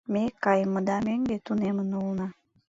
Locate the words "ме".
0.13-0.23